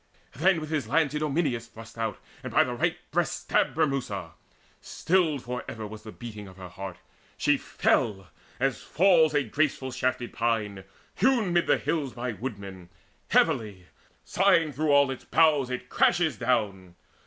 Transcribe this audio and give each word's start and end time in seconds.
Then 0.33 0.59
with 0.59 0.71
his 0.71 0.87
lance 0.87 1.13
Idomeneus 1.13 1.67
thrust 1.67 1.95
out, 1.95 2.17
And 2.41 2.51
by 2.51 2.63
the 2.63 2.73
right 2.73 2.97
breast 3.11 3.41
stabbed 3.43 3.75
Bremusa. 3.75 4.31
Stilled 4.79 5.43
For 5.43 5.63
ever 5.69 5.85
was 5.85 6.01
the 6.01 6.11
beating 6.11 6.47
of 6.47 6.57
her 6.57 6.69
heart. 6.69 6.97
She 7.37 7.55
fell, 7.55 8.29
as 8.59 8.81
falls 8.81 9.35
a 9.35 9.43
graceful 9.43 9.91
shafted 9.91 10.33
pine 10.33 10.85
Hewn 11.19 11.53
mid 11.53 11.67
the 11.67 11.77
hills 11.77 12.13
by 12.13 12.31
woodmen: 12.31 12.89
heavily, 13.27 13.85
Sighing 14.25 14.73
through 14.73 14.89
all 14.91 15.11
its 15.11 15.23
boughs, 15.25 15.69
it 15.69 15.87
crashes 15.87 16.35
down. 16.37 16.95